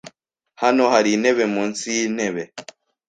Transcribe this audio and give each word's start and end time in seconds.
Hano 0.61 0.83
hari 0.93 1.09
intebe 1.15 1.45
munsi 1.55 1.83
yintebe. 1.97 2.43